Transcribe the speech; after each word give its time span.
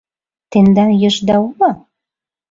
—Тендан 0.51 0.91
ешда 1.07 1.35
уло? 1.47 1.71